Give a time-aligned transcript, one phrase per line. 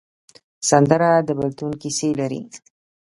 [0.69, 2.41] سندره د بېلتون کیسې لري